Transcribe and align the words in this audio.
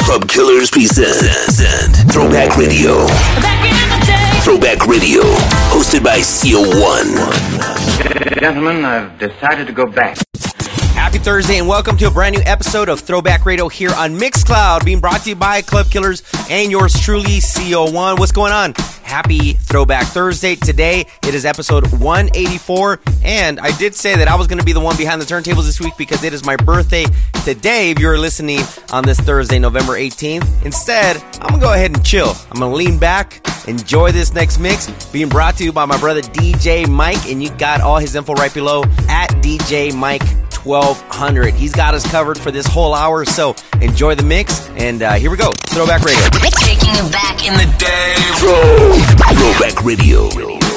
Club 0.00 0.26
Killers 0.26 0.70
present 0.70 1.94
Throwback 2.10 2.56
Radio. 2.56 3.06
Throwback 4.40 4.86
Radio, 4.86 5.20
hosted 5.68 6.02
by 6.02 6.18
CO1. 6.18 7.12
Gentlemen, 8.40 8.86
I've 8.86 9.18
decided 9.18 9.66
to 9.66 9.72
go 9.74 9.84
back. 9.84 10.16
Happy 11.12 11.24
Thursday 11.24 11.58
and 11.58 11.68
welcome 11.68 11.94
to 11.98 12.06
a 12.06 12.10
brand 12.10 12.34
new 12.34 12.40
episode 12.46 12.88
of 12.88 12.98
Throwback 12.98 13.44
Radio 13.44 13.68
here 13.68 13.90
on 13.90 14.18
Mixcloud, 14.18 14.82
being 14.82 14.98
brought 14.98 15.20
to 15.24 15.28
you 15.28 15.36
by 15.36 15.60
Club 15.60 15.90
Killers 15.90 16.22
and 16.48 16.70
yours 16.70 16.98
truly, 16.98 17.38
CO1. 17.38 18.18
What's 18.18 18.32
going 18.32 18.50
on? 18.50 18.72
Happy 19.02 19.52
Throwback 19.52 20.06
Thursday. 20.06 20.54
Today 20.54 21.04
it 21.26 21.34
is 21.34 21.44
episode 21.44 21.86
184, 22.00 23.00
and 23.24 23.60
I 23.60 23.76
did 23.76 23.94
say 23.94 24.16
that 24.16 24.26
I 24.26 24.34
was 24.34 24.46
going 24.46 24.58
to 24.58 24.64
be 24.64 24.72
the 24.72 24.80
one 24.80 24.96
behind 24.96 25.20
the 25.20 25.26
turntables 25.26 25.66
this 25.66 25.80
week 25.80 25.98
because 25.98 26.24
it 26.24 26.32
is 26.32 26.46
my 26.46 26.56
birthday 26.56 27.04
today. 27.44 27.90
If 27.90 27.98
you're 27.98 28.16
listening 28.16 28.60
on 28.90 29.04
this 29.04 29.20
Thursday, 29.20 29.58
November 29.58 29.98
18th, 29.98 30.64
instead, 30.64 31.18
I'm 31.42 31.48
going 31.48 31.60
to 31.60 31.66
go 31.66 31.74
ahead 31.74 31.94
and 31.94 32.02
chill. 32.02 32.32
I'm 32.50 32.58
going 32.58 32.72
to 32.72 32.76
lean 32.76 32.98
back, 32.98 33.46
enjoy 33.68 34.12
this 34.12 34.32
next 34.32 34.58
mix, 34.58 34.90
being 35.10 35.28
brought 35.28 35.58
to 35.58 35.64
you 35.64 35.74
by 35.74 35.84
my 35.84 35.98
brother 36.00 36.22
DJ 36.22 36.86
MYK, 36.86 37.30
and 37.30 37.42
you 37.42 37.50
got 37.58 37.82
all 37.82 37.98
his 37.98 38.16
info 38.16 38.32
right 38.32 38.54
below 38.54 38.84
at 39.10 39.28
DJ 39.42 39.90
MYK 39.90 40.42
1200. 40.64 41.54
He's 41.54 41.74
got 41.74 41.94
us 41.94 42.08
covered 42.10 42.38
for 42.38 42.50
this 42.50 42.66
whole 42.66 42.94
hour, 42.94 43.24
so 43.24 43.54
enjoy 43.80 44.14
the 44.14 44.22
mix. 44.22 44.68
And 44.70 45.02
uh, 45.02 45.14
here 45.14 45.30
we 45.30 45.36
go 45.36 45.50
Throwback 45.68 46.02
Radio. 46.02 46.22
Taking 46.60 46.94
you 46.94 47.10
back 47.10 47.46
in 47.46 47.54
the 47.54 47.66
day. 47.78 48.14
Throwback 49.34 49.84
Radio. 49.84 50.71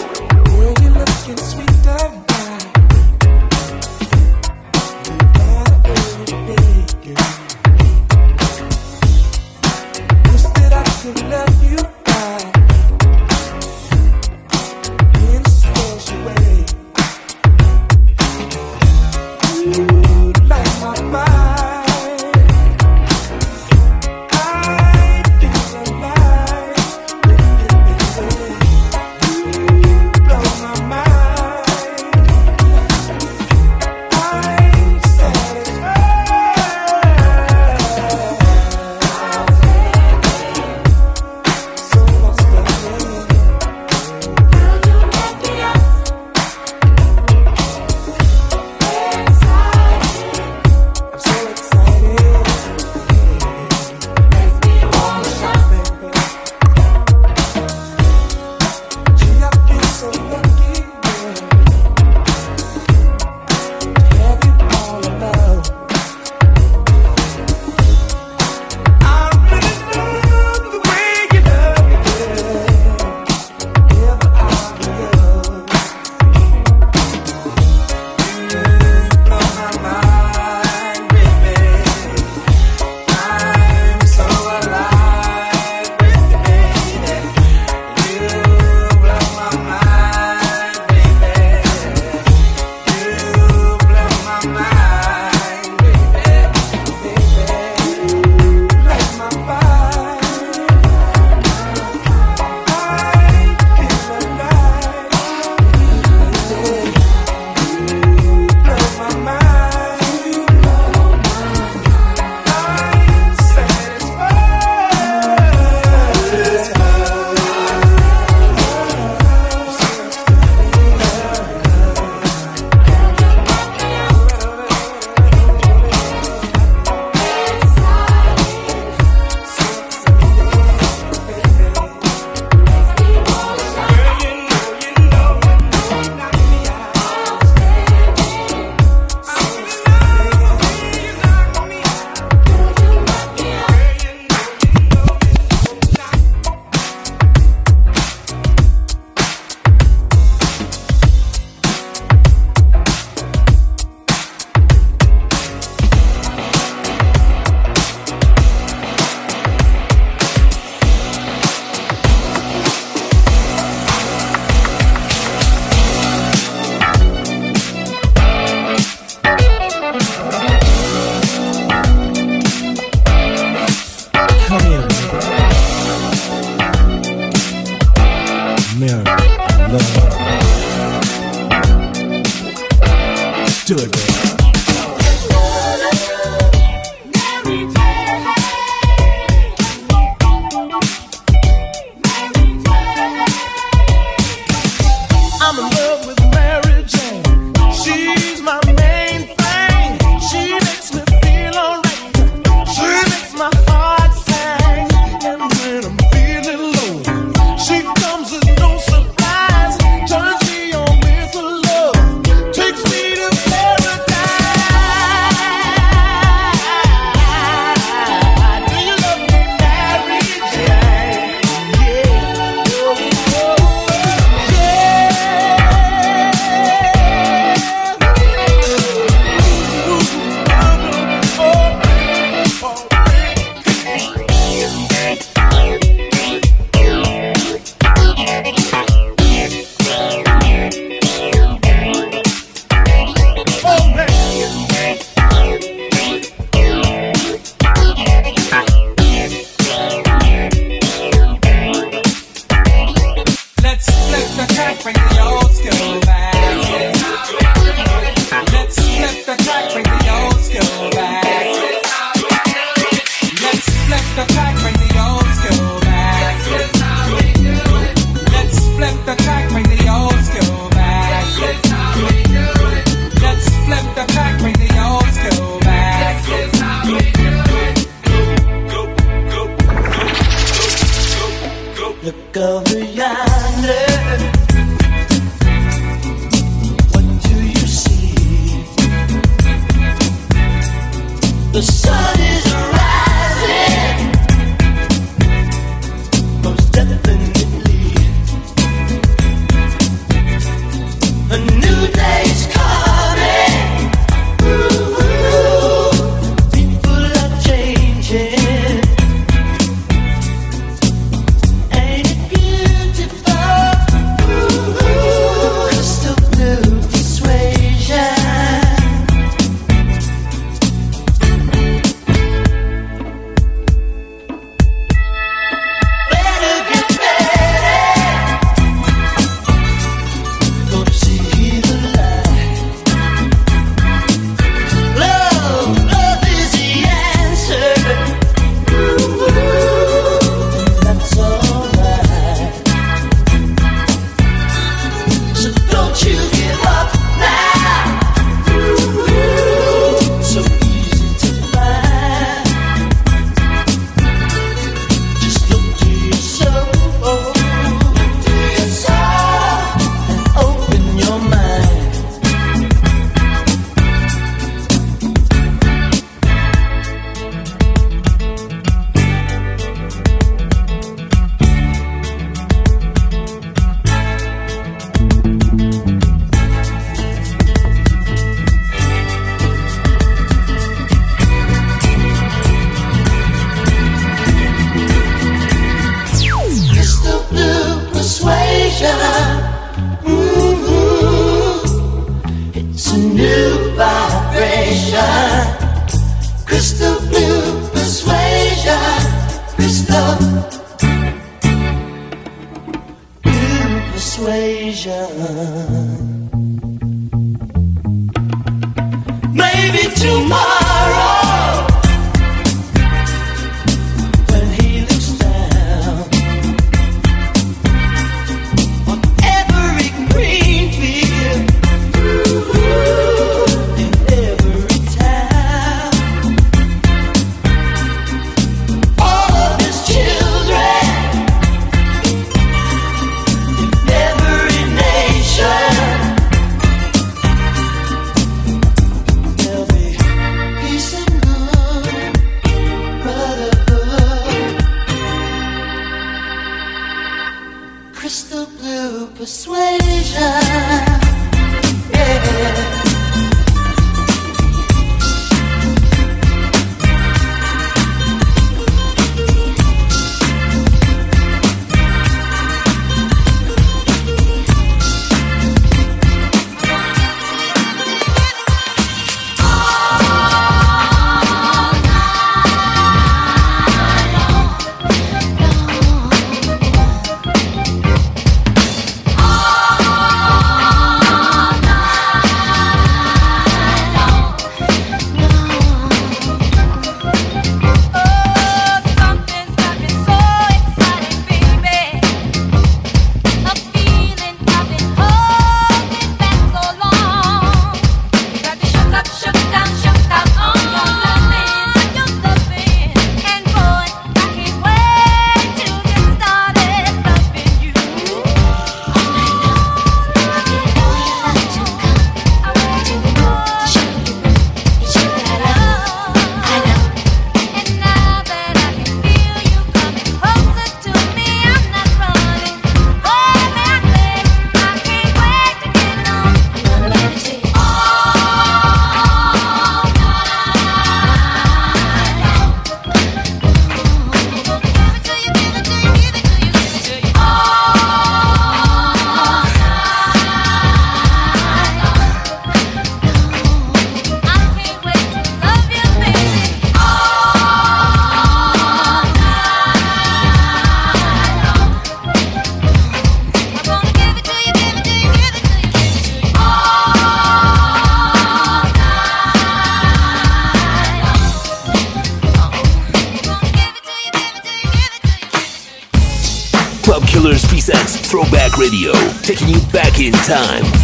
Time, 570.25 570.75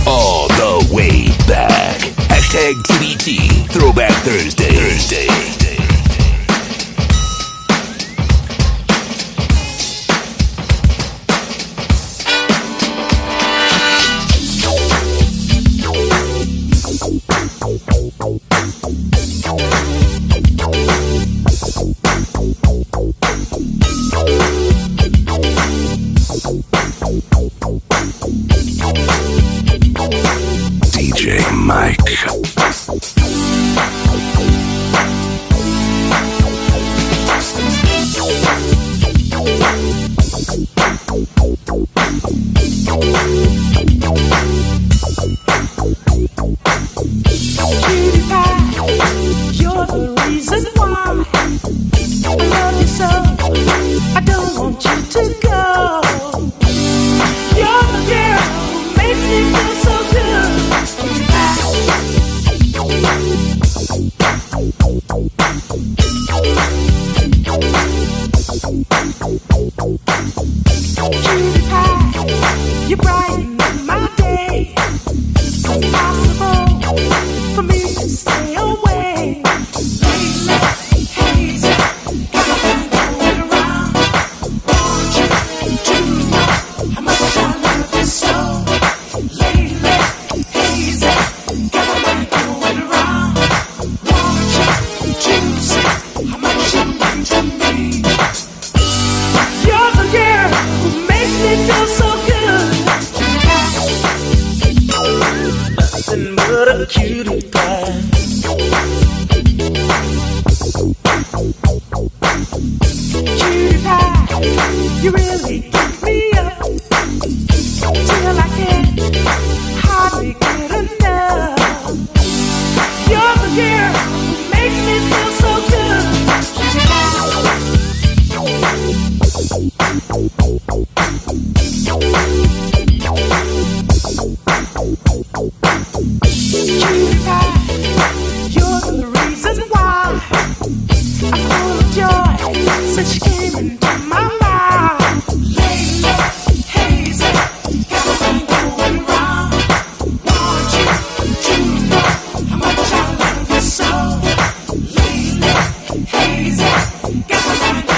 Quer 157.01 157.37
fazer 157.37 157.90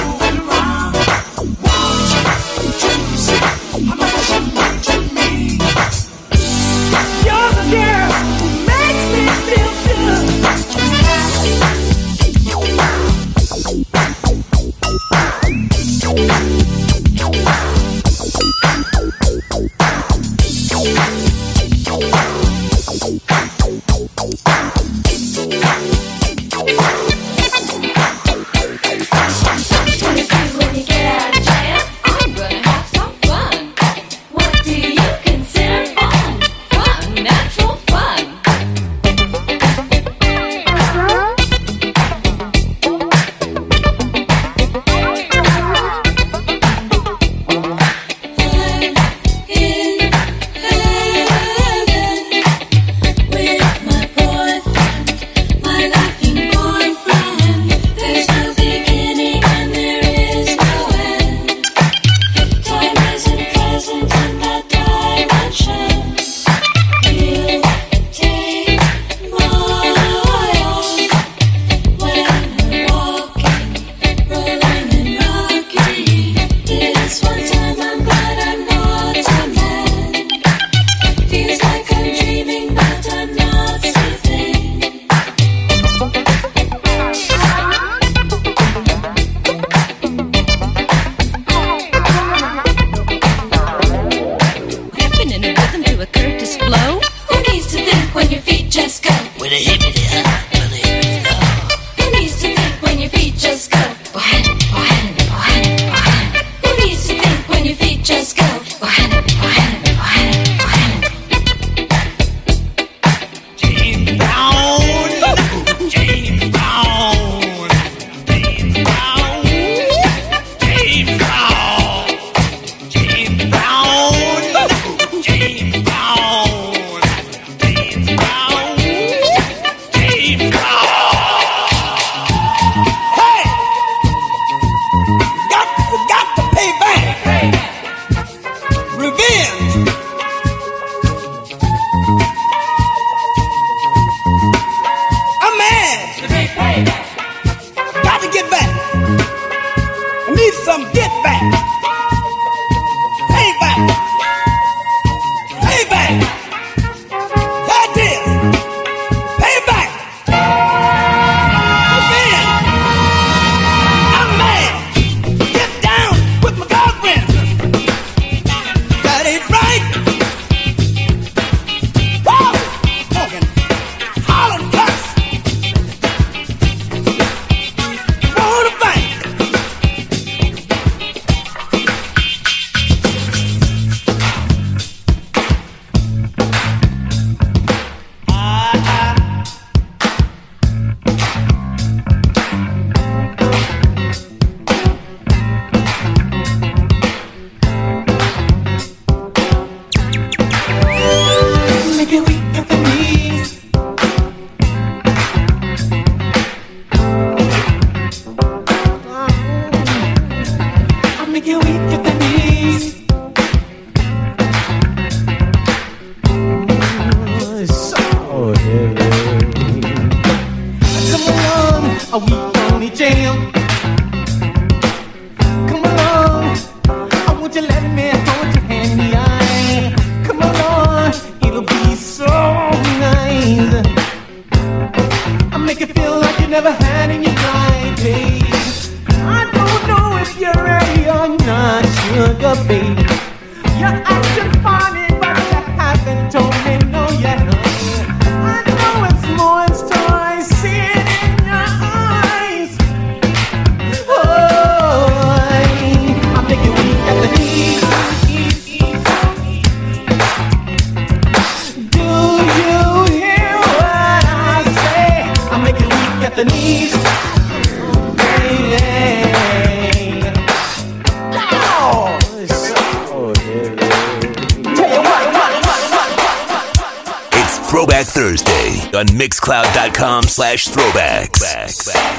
on 279.03 279.17
Mixcloud.com 279.17 280.23
slash 280.23 280.67
throwbacks. 280.69 281.41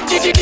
DJ 0.07 0.33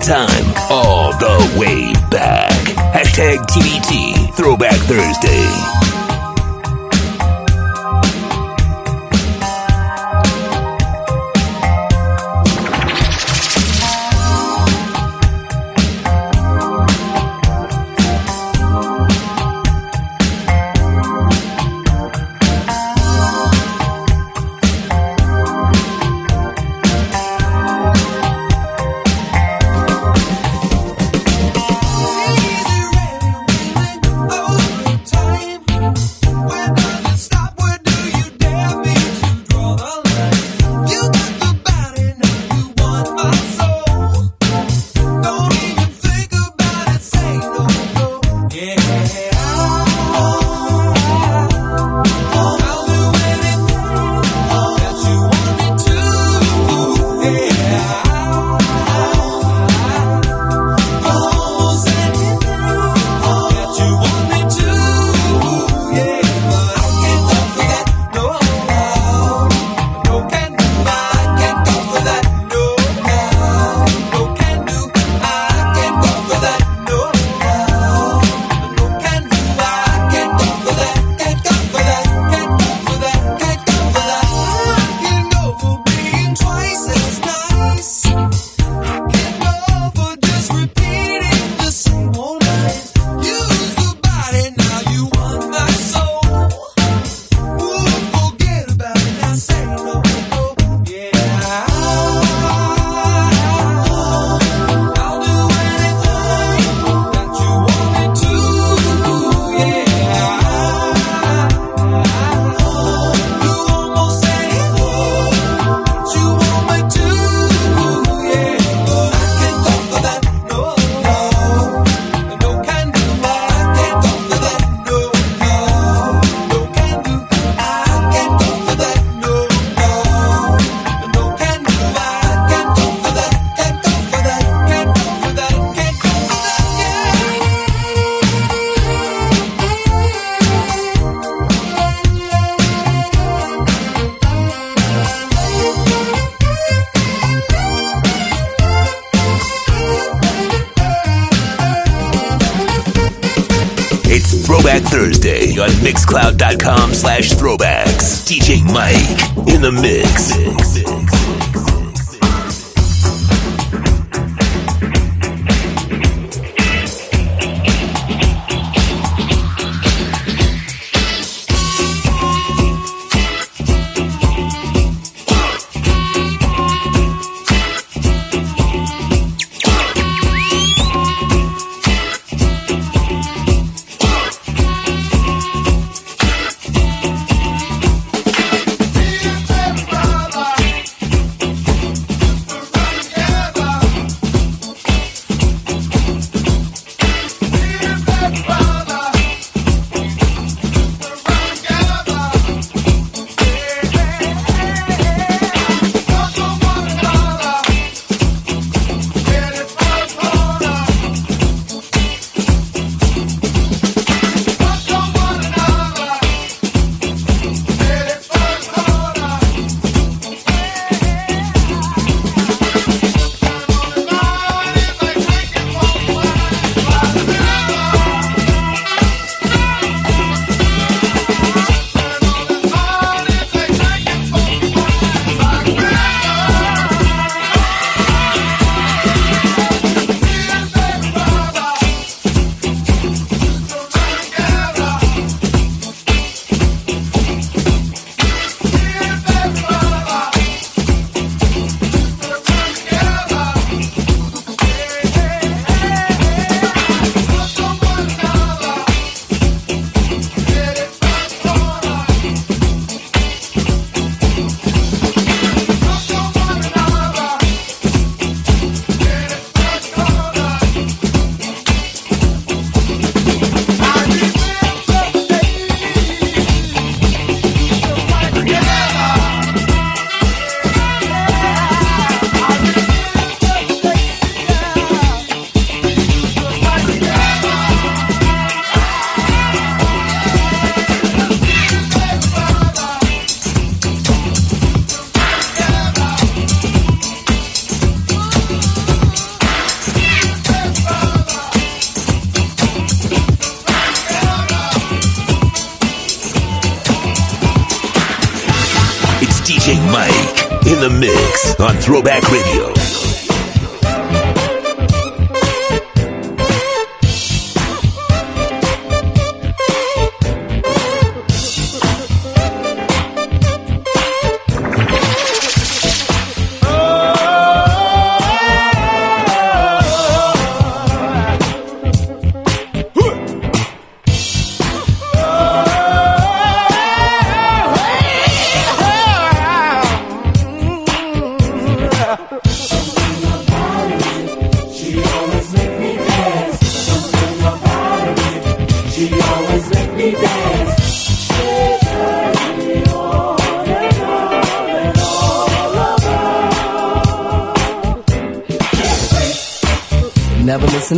time, 0.00 0.54
all 0.70 1.12
the 1.18 1.58
way 1.58 1.92
back. 2.10 2.52
Hashtag 2.94 3.38
TBT, 3.46 4.34
Throwback 4.34 4.78
Thursday. 4.86 5.87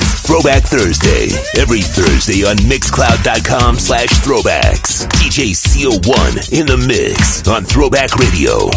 Throwback 0.00 0.62
Thursday. 0.62 1.28
Every 1.60 1.82
Thursday 1.82 2.44
on 2.44 2.56
Mixcloud.com 2.56 3.78
slash 3.78 4.08
throwbacks. 4.20 5.06
DJ 5.08 5.50
CO1 5.52 6.58
in 6.58 6.66
the 6.66 6.76
mix 6.76 7.46
on 7.48 7.64
Throwback 7.64 8.14
Radio. 8.16 8.70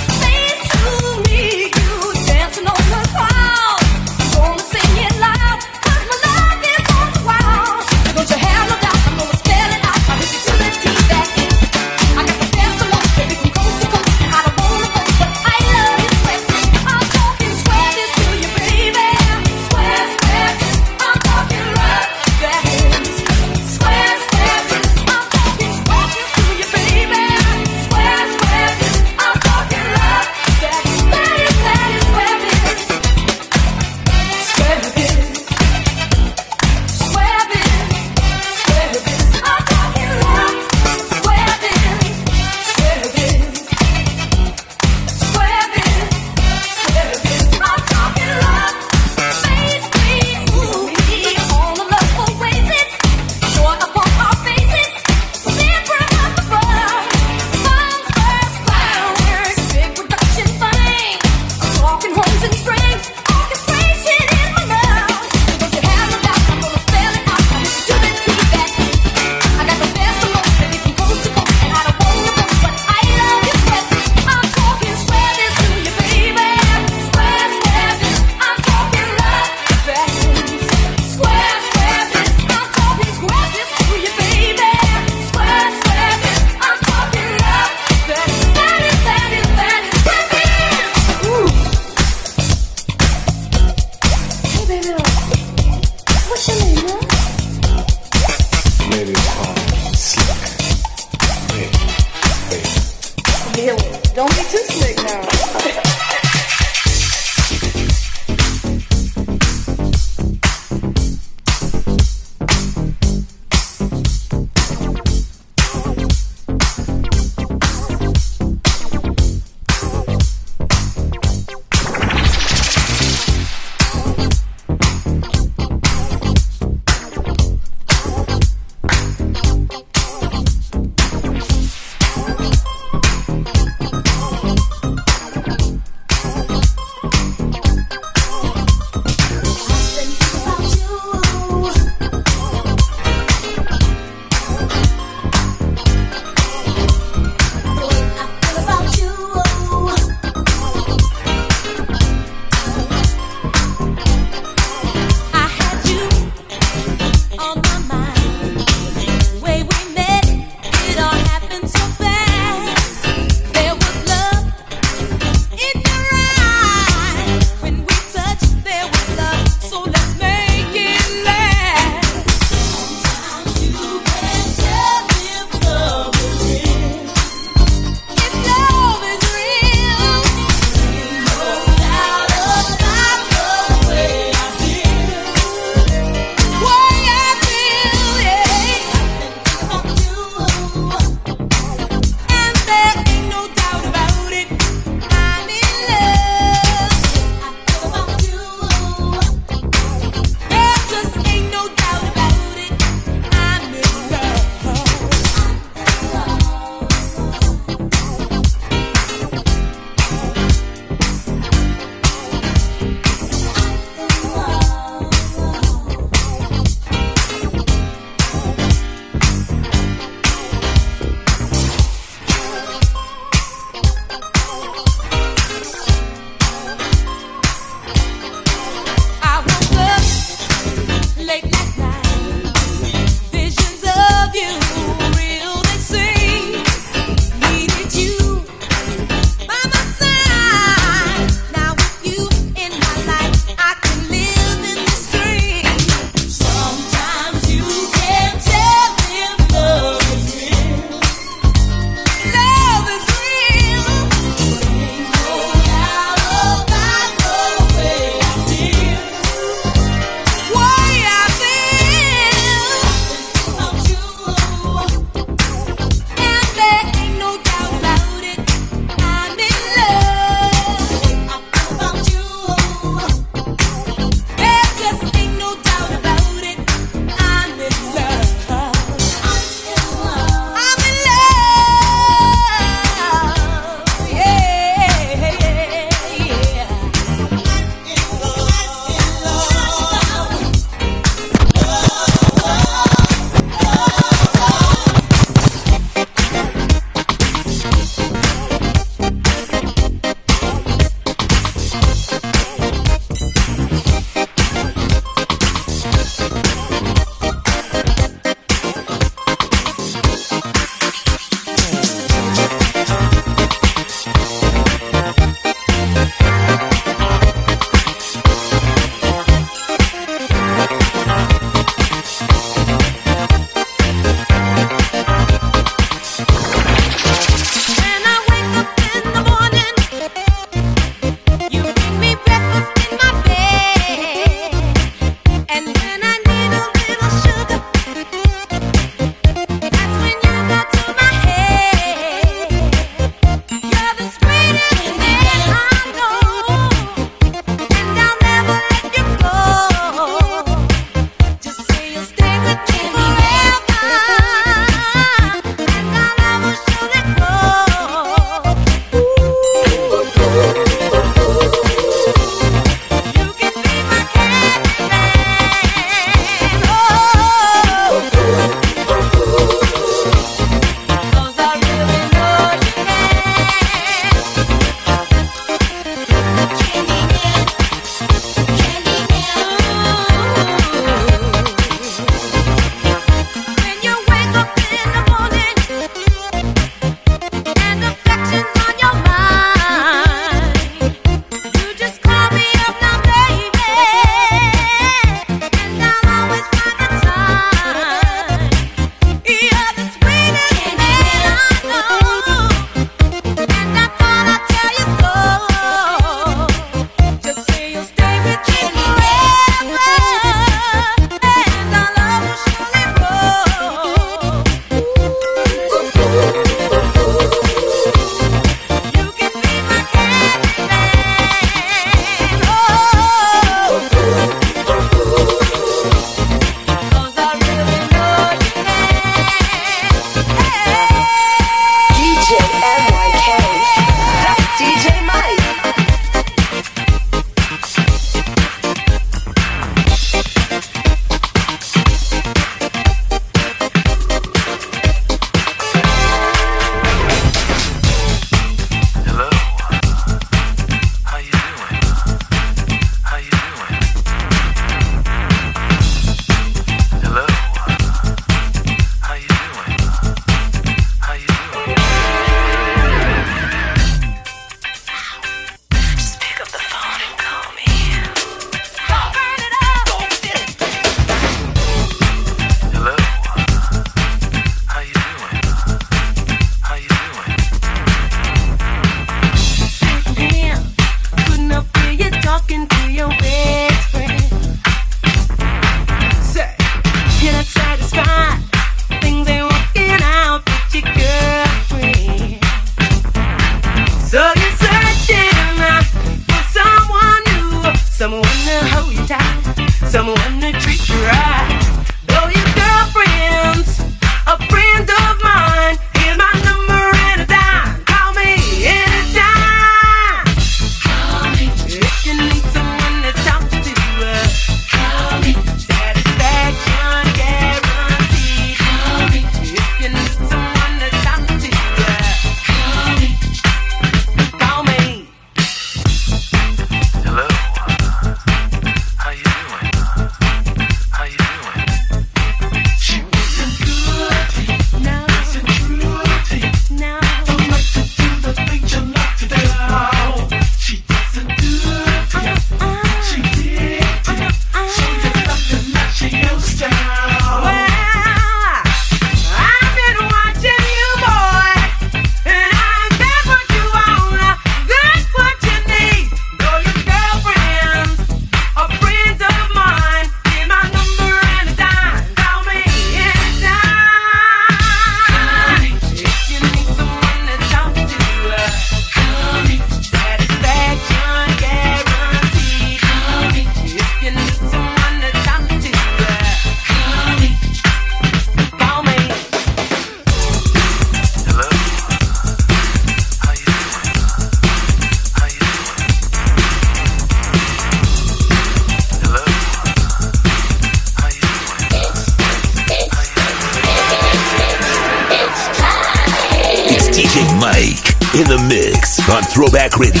Throwback 599.41 599.79
Radio. 599.79 600.00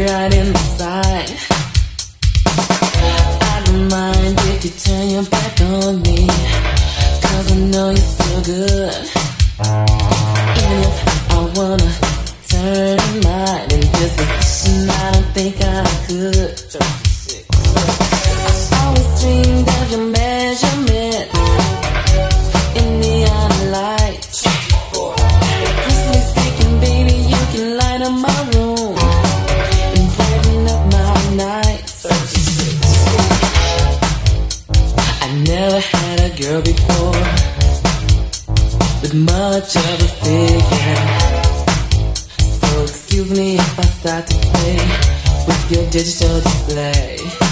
right 0.00 0.34
in 0.34 0.52
the 0.52 0.58
side. 0.78 1.30
I 3.52 3.62
don't 3.64 3.88
mind 3.88 4.38
if 4.50 4.64
you 4.64 4.70
turn 4.70 5.10
your 5.10 5.22
back 5.24 5.60
on 5.60 6.02
me. 6.02 6.26
Cause 7.22 7.52
I 7.52 7.56
know 7.56 7.90
you're 7.90 7.96
still 7.96 8.42
good. 8.42 9.08
Even 10.60 10.78
if 10.88 10.96
I 11.30 11.52
wanna 11.56 11.90
turn 12.48 12.98
mine 13.22 13.70
in 13.72 13.80
this 13.80 14.12
position, 14.16 14.90
I 14.90 15.10
don't 15.12 15.30
think 15.34 15.56
I 15.62 15.84
could. 16.06 17.05
Your 45.76 45.90
digital 45.90 46.40
display. 46.40 47.45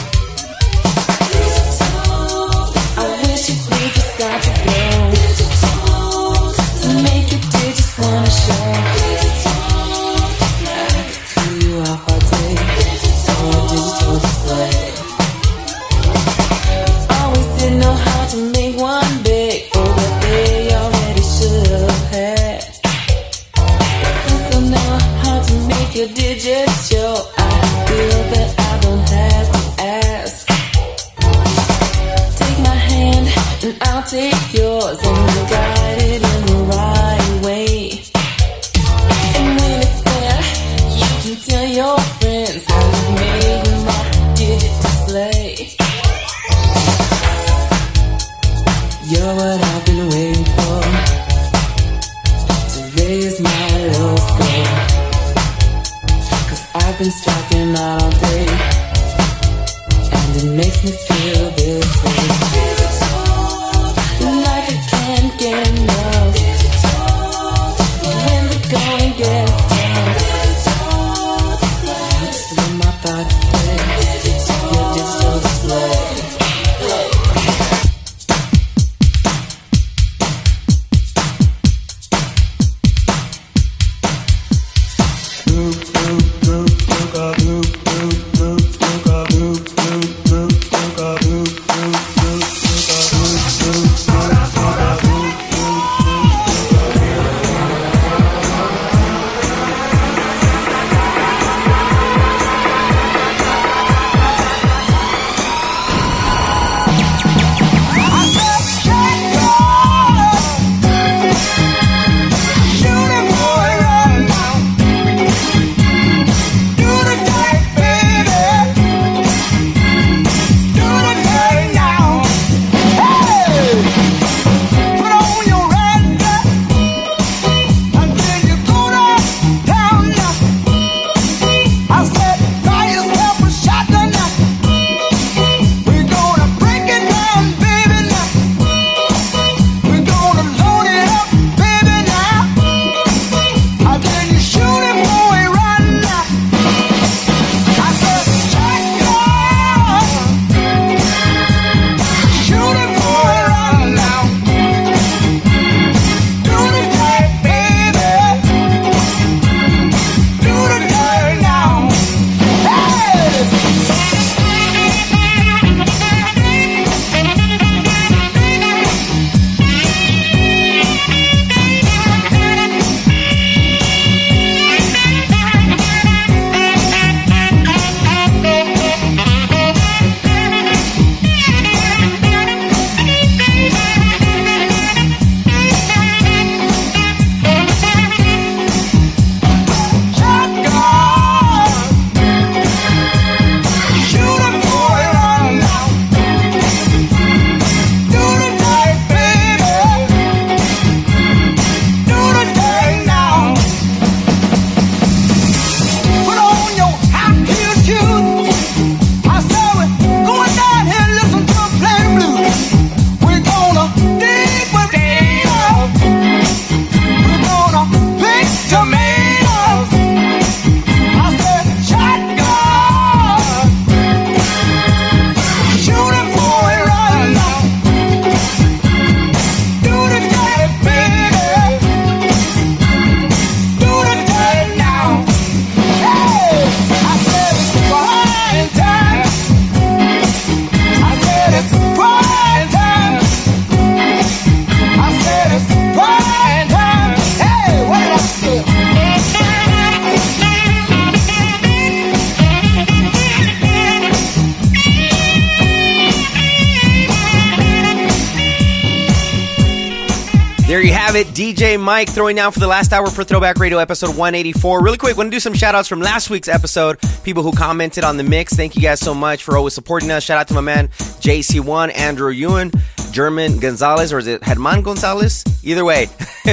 DJ 261.35 261.77
MYK 261.77 262.11
throwing 262.11 262.37
down 262.37 262.53
for 262.53 262.61
the 262.61 262.69
last 262.69 262.93
hour 262.93 263.09
for 263.09 263.25
Throwback 263.25 263.59
Radio 263.59 263.79
episode 263.79 264.11
184. 264.11 264.81
Really 264.81 264.97
quick, 264.97 265.17
want 265.17 265.33
to 265.33 265.37
do 265.37 265.41
some 265.41 265.53
shout 265.53 265.75
outs 265.75 265.89
from 265.89 265.99
last 265.99 266.31
week's 266.31 266.47
episode. 266.47 266.97
People 267.25 267.43
who 267.43 267.51
commented 267.51 268.05
on 268.05 268.17
the 268.17 268.23
mix. 268.23 268.53
Thank 268.55 268.77
you 268.77 268.83
guys 268.83 269.01
so 269.01 269.15
much 269.15 269.43
for 269.43 269.57
always 269.57 269.75
supporting 269.75 270.13
us. 270.13 270.23
Shout 270.23 270.39
out 270.39 270.47
to 270.47 270.55
my 270.55 270.61
man 270.61 270.87
JC1, 270.87 271.99
Andrew 271.99 272.31
Ewan, 272.31 272.71
German 273.11 273.59
Gonzalez, 273.59 274.13
or 274.13 274.19
is 274.19 274.29
it 274.29 274.45
Herman 274.45 274.83
Gonzalez? 274.83 275.43
Either 275.65 275.85
way, 275.85 276.07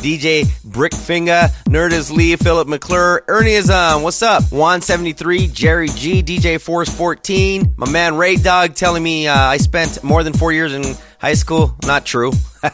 DJ 0.00 0.44
Brickfinger, 0.66 1.50
Nerdist 1.64 2.10
Lee, 2.10 2.34
Philip 2.36 2.68
McClure, 2.68 3.24
Ernieism, 3.28 4.02
what's 4.02 4.22
up? 4.22 4.44
Juan73, 4.44 5.52
Jerry 5.52 5.88
G, 5.88 6.22
DJ 6.22 6.58
Force 6.58 6.88
14, 6.88 7.74
my 7.76 7.90
man 7.90 8.16
Ray 8.16 8.36
Dog 8.36 8.74
telling 8.76 9.02
me 9.02 9.26
uh, 9.26 9.36
I 9.36 9.58
spent 9.58 10.02
more 10.02 10.22
than 10.22 10.32
four 10.32 10.52
years 10.52 10.72
in 10.72 10.96
high 11.22 11.34
school, 11.34 11.74
not 11.86 12.04
true. 12.04 12.32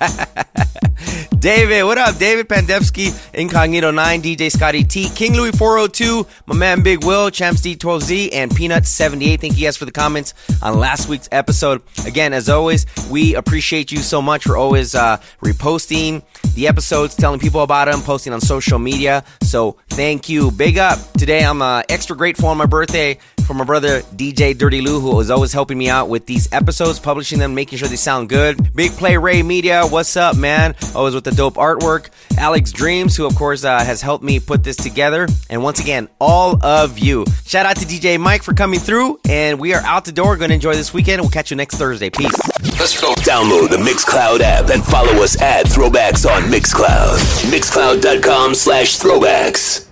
David, 1.39 1.85
what 1.85 1.99
up? 1.99 2.17
David 2.17 2.49
Pandevsky, 2.49 3.13
Incognito 3.35 3.91
9, 3.91 4.23
DJ 4.23 4.51
Scotty 4.51 4.85
T, 4.85 5.09
King 5.11 5.35
Louis 5.35 5.53
402, 5.53 6.27
my 6.47 6.57
man 6.57 6.83
Big 6.83 7.05
Will, 7.05 7.31
Champs 7.31 7.61
D12Z, 7.61 8.31
and 8.33 8.55
Peanut 8.57 8.87
78. 8.87 9.41
Thank 9.41 9.59
you 9.59 9.67
guys 9.67 9.77
for 9.77 9.85
the 9.85 9.93
comments 9.93 10.33
on 10.63 10.79
last 10.79 11.09
week's 11.09 11.29
episode. 11.31 11.83
Again, 12.07 12.33
as 12.33 12.49
always, 12.49 12.87
we 13.11 13.35
appreciate 13.35 13.93
you 13.93 13.99
so 13.99 14.23
much 14.23 14.45
for 14.45 14.57
always 14.57 14.95
uh, 14.95 15.19
reposting 15.43 16.23
the 16.55 16.67
episodes, 16.67 17.15
telling 17.15 17.39
people 17.39 17.63
about 17.63 17.85
them, 17.85 18.01
posting 18.01 18.33
on 18.33 18.41
social 18.41 18.79
media. 18.79 19.25
So 19.43 19.77
thank 19.91 20.29
you. 20.31 20.51
Big 20.51 20.79
up. 20.79 20.99
Today 21.13 21.45
I'm 21.45 21.61
uh, 21.61 21.83
extra 21.89 22.17
grateful 22.17 22.49
on 22.49 22.57
my 22.57 22.67
birthday 22.67 23.19
for 23.49 23.55
my 23.55 23.65
brother 23.65 24.03
DJ 24.03 24.57
Dirty 24.57 24.83
Lou, 24.83 25.01
who 25.01 25.19
is 25.21 25.31
always 25.31 25.55
helping 25.55 25.79
me 25.79 25.89
out 25.89 26.11
with 26.11 26.27
these 26.27 26.53
episodes, 26.53 26.99
publishing 26.99 27.39
them, 27.39 27.55
making 27.55 27.79
sure 27.79 27.89
they 27.89 27.97
sound 27.97 28.29
good. 28.29 28.75
Big 28.75 28.93
Play 28.93 29.17
Ray 29.17 29.43
Media, 29.43 29.87
what's 29.87 30.19
up, 30.19 30.37
man? 30.37 30.75
Always 30.95 31.15
with 31.15 31.25
the 31.25 31.31
dope 31.31 31.55
artwork. 31.55 32.11
Alex 32.37 32.73
Dreams, 32.73 33.17
who 33.17 33.25
of 33.25 33.35
course 33.37 33.65
uh, 33.65 33.83
has 33.83 34.03
helped 34.03 34.23
me 34.23 34.39
put 34.39 34.63
this 34.65 34.77
together. 34.77 35.27
And 35.49 35.63
once 35.63 35.81
again, 35.81 36.09
all 36.21 36.63
of 36.63 36.99
you. 36.99 37.25
Shout 37.47 37.65
out 37.65 37.77
to 37.77 37.87
DJ 37.87 38.19
MYK 38.19 38.43
for 38.43 38.53
coming 38.53 38.81
through. 38.81 39.19
And 39.27 39.59
we 39.59 39.73
are 39.73 39.81
out 39.81 40.05
the 40.05 40.13
door. 40.13 40.37
Going 40.37 40.51
to 40.51 40.55
enjoy 40.55 40.75
this 40.75 40.93
weekend. 40.93 41.23
We'll 41.23 41.31
catch 41.31 41.51
you 41.51 41.57
next 41.57 41.77
Thursday. 41.77 42.11
Peace. 42.11 42.39
Let's 42.79 43.01
go. 43.01 43.15
Download 43.15 43.71
the 43.71 43.79
Mixcloud 43.79 44.41
app 44.41 44.69
and 44.69 44.85
follow 44.85 45.23
us 45.23 45.41
at 45.41 45.65
Throwbacks 45.65 46.29
on 46.31 46.43
Mixcloud. 46.43 47.17
Mixcloud.com 47.51 48.55
slash 48.55 48.99
throwbacks. 48.99 49.88